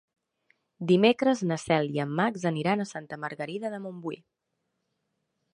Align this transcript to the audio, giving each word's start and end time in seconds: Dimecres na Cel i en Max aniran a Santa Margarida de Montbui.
Dimecres 0.91 1.43
na 1.51 1.57
Cel 1.65 1.93
i 1.97 2.01
en 2.05 2.15
Max 2.21 2.47
aniran 2.53 2.81
a 2.81 2.89
Santa 2.95 3.21
Margarida 3.27 3.73
de 3.75 3.85
Montbui. 3.85 4.21